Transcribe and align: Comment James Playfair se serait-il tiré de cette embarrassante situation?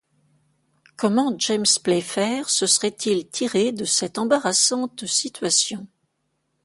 Comment 0.97 1.35
James 1.37 1.77
Playfair 1.83 2.49
se 2.49 2.65
serait-il 2.65 3.27
tiré 3.27 3.71
de 3.71 3.85
cette 3.85 4.17
embarrassante 4.17 5.05
situation? 5.05 5.85